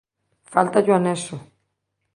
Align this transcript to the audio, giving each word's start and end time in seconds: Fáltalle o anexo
Fáltalle 0.51 0.91
o 0.93 0.97
anexo 0.99 1.35